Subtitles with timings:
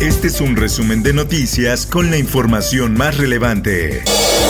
[0.00, 4.04] Este es un resumen de noticias con la información más relevante.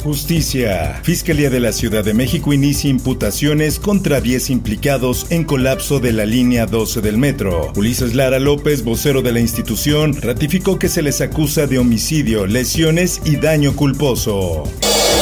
[0.04, 1.00] Justicia.
[1.02, 6.26] Fiscalía de la Ciudad de México inicia imputaciones contra 10 implicados en colapso de la
[6.26, 7.72] línea 12 del metro.
[7.76, 13.22] Ulises Lara López, vocero de la institución, ratificó que se les acusa de homicidio, lesiones
[13.24, 14.64] y daño culposo.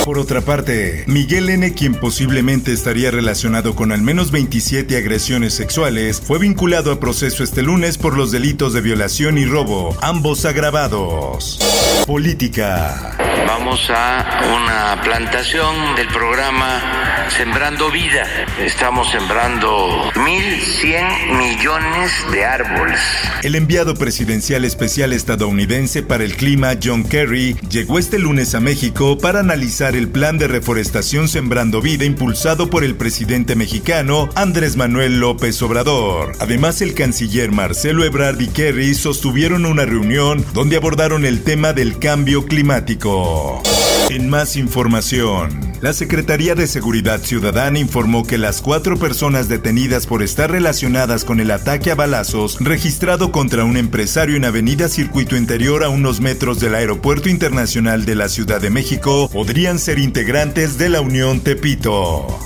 [0.05, 6.20] Por otra parte, Miguel N., quien posiblemente estaría relacionado con al menos 27 agresiones sexuales,
[6.20, 11.58] fue vinculado a proceso este lunes por los delitos de violación y robo, ambos agravados.
[12.06, 13.17] Política.
[13.47, 18.24] Vamos a una plantación del programa Sembrando Vida.
[18.58, 23.00] Estamos sembrando 1.100 millones de árboles.
[23.42, 29.19] El enviado presidencial especial estadounidense para el clima, John Kerry, llegó este lunes a México
[29.19, 35.20] para analizar el plan de reforestación Sembrando Vida impulsado por el presidente mexicano Andrés Manuel
[35.20, 36.33] López Obrador.
[36.41, 41.98] Además, el canciller Marcelo Ebrard y Kerry sostuvieron una reunión donde abordaron el tema del
[41.98, 43.62] cambio climático.
[44.11, 50.23] En más información, la Secretaría de Seguridad Ciudadana informó que las cuatro personas detenidas por
[50.23, 55.85] estar relacionadas con el ataque a balazos registrado contra un empresario en Avenida Circuito Interior
[55.85, 60.89] a unos metros del Aeropuerto Internacional de la Ciudad de México podrían ser integrantes de
[60.89, 62.41] la Unión Tepito.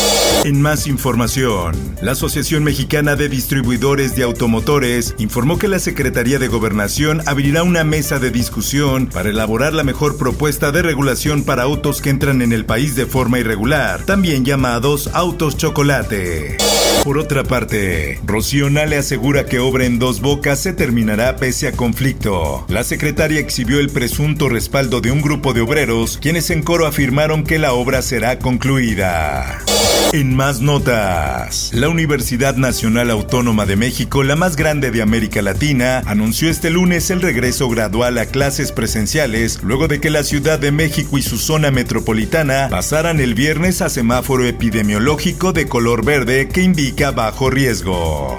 [0.44, 6.48] En más información, la Asociación Mexicana de Distribuidores de Automotores informó que la Secretaría de
[6.48, 12.00] Gobernación abrirá una mesa de discusión para elaborar la mejor propuesta de regulación para autos
[12.00, 16.56] que entran en el país de forma irregular, también llamados autos chocolate.
[17.04, 21.72] Por otra parte, Rocío Nale asegura que obra en dos bocas se terminará pese a
[21.72, 22.64] conflicto.
[22.68, 27.44] La secretaria exhibió el presunto respaldo de un grupo de obreros, quienes en coro afirmaron
[27.44, 29.60] que la obra será concluida.
[30.12, 36.02] En más notas, la Universidad Nacional Autónoma de México, la más grande de América Latina,
[36.04, 40.72] anunció este lunes el regreso gradual a clases presenciales luego de que la Ciudad de
[40.72, 46.62] México y su zona metropolitana pasaran el viernes a semáforo epidemiológico de color verde que
[46.62, 48.36] indica bajo riesgo.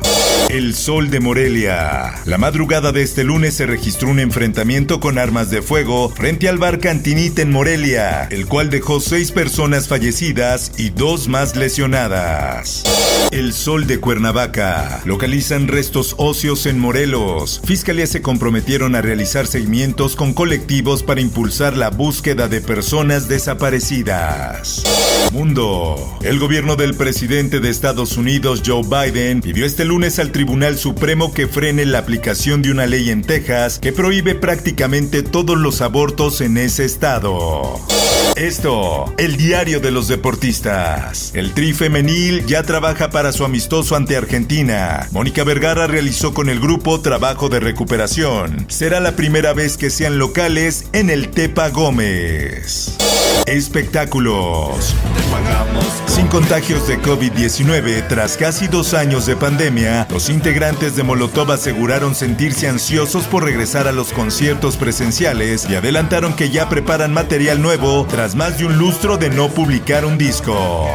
[0.50, 2.14] El Sol de Morelia.
[2.26, 6.58] La madrugada de este lunes se registró un enfrentamiento con armas de fuego frente al
[6.58, 12.84] bar Cantinita en Morelia, el cual dejó seis personas fallecidas y dos más lesionadas.
[13.32, 15.02] El Sol de Cuernavaca.
[15.06, 17.62] Localizan restos óseos en Morelos.
[17.66, 24.84] Fiscalías se comprometieron a realizar seguimientos con colectivos para impulsar la búsqueda de personas desaparecidas.
[25.32, 26.20] Mundo.
[26.22, 31.34] El gobierno del presidente de Estados Unidos, Joe Biden, pidió este lunes al Tribunal Supremo
[31.34, 36.42] que frene la aplicación de una ley en Texas que prohíbe prácticamente todos los abortos
[36.42, 37.80] en ese estado.
[38.36, 41.31] Esto, el diario de los deportistas.
[41.34, 45.08] El Tri femenil ya trabaja para su amistoso ante Argentina.
[45.12, 48.66] Mónica Vergara realizó con el grupo trabajo de recuperación.
[48.68, 52.98] Será la primera vez que sean locales en el Tepa Gómez.
[53.46, 54.94] Espectáculos.
[56.08, 62.14] Sin contagios de COVID-19, tras casi dos años de pandemia, los integrantes de Molotov aseguraron
[62.14, 68.06] sentirse ansiosos por regresar a los conciertos presenciales y adelantaron que ya preparan material nuevo
[68.10, 70.92] tras más de un lustro de no publicar un disco.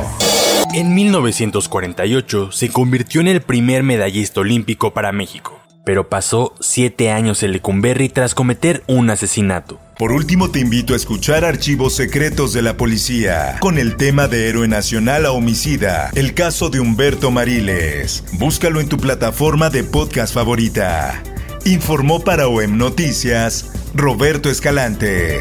[0.77, 7.43] En 1948 se convirtió en el primer medallista olímpico para México, pero pasó siete años
[7.43, 9.81] en Lecumberri tras cometer un asesinato.
[9.99, 14.51] Por último, te invito a escuchar Archivos Secretos de la Policía, con el tema de
[14.51, 18.23] héroe nacional a homicida, el caso de Humberto Mariles.
[18.33, 21.23] Búscalo en tu plataforma de podcast favorita.
[21.65, 25.41] Informó para OEM Noticias, Roberto Escalante.